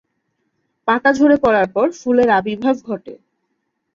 পাতা 0.87 1.09
ঝরে 1.13 1.35
পড়ার 1.43 1.67
পর 1.75 1.87
ফুলের 1.99 2.29
আবির্ভাব 2.39 2.75
ঘটে। 2.87 3.13